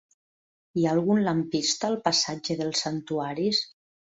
[0.79, 3.63] Hi ha algun lampista al passatge dels Santuaris?